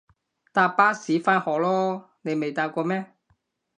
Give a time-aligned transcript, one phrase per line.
[0.51, 3.13] 搭巴士返學囉，你未搭過咩？